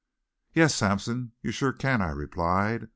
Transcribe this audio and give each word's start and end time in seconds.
"Yes, 0.51 0.73
Sampson, 0.73 1.33
you 1.43 1.51
sure 1.51 1.71
can," 1.71 2.01
I 2.01 2.09
replied. 2.09 2.89